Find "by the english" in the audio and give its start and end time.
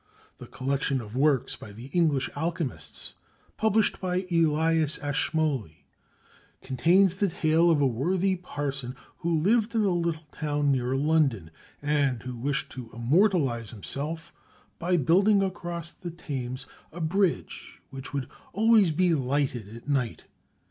1.55-2.27